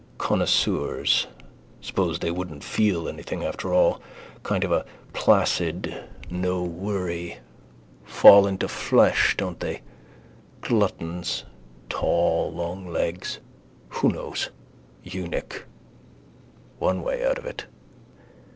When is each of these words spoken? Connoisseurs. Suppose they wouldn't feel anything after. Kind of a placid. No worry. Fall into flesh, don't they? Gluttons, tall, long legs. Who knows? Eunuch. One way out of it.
Connoisseurs. 0.17 1.27
Suppose 1.79 2.17
they 2.17 2.31
wouldn't 2.31 2.63
feel 2.63 3.07
anything 3.07 3.43
after. 3.43 3.69
Kind 4.41 4.63
of 4.63 4.71
a 4.71 4.83
placid. 5.13 6.05
No 6.27 6.63
worry. 6.63 7.37
Fall 8.03 8.47
into 8.47 8.67
flesh, 8.67 9.35
don't 9.37 9.59
they? 9.59 9.83
Gluttons, 10.61 11.43
tall, 11.87 12.51
long 12.51 12.87
legs. 12.91 13.37
Who 13.89 14.09
knows? 14.09 14.49
Eunuch. 15.03 15.67
One 16.79 17.03
way 17.03 17.23
out 17.23 17.37
of 17.37 17.45
it. 17.45 17.67